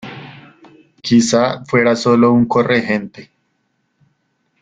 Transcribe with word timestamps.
Quizá 1.03 1.63
fuera 1.65 1.95
sólo 1.95 2.31
un 2.33 2.47
corregente. 2.47 3.29